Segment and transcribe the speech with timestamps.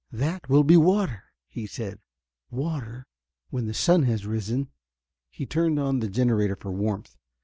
[0.11, 1.99] "That will be water," he said;
[2.49, 3.05] "water,
[3.51, 4.71] when the sun has risen."
[5.29, 7.15] He turned on the generator for warmth.